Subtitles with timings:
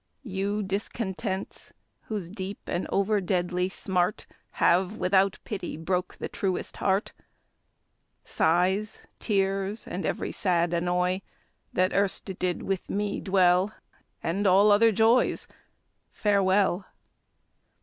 [0.23, 1.73] You discontents,
[2.05, 7.13] whose deep and over deadly smart Have, without pity, broke the truest heart.
[8.25, 11.21] Sighs, tears, and every sad annoy,
[11.73, 13.75] That erst did with me dwell,
[14.23, 15.47] And all other joys,
[16.09, 16.87] Farewell!